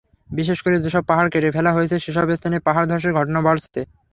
বিশেষ 0.31 0.57
করে 0.61 0.77
যেসব 0.83 1.03
পাহাড় 1.09 1.29
কেটে 1.33 1.49
ফেলা 1.55 1.71
হয়েছে, 1.73 1.95
সেসব 2.03 2.27
স্থানে 2.37 2.57
পাহাড়ধসের 2.67 3.15
ঘটনা 3.17 3.39
বাড়ছে। 3.47 3.81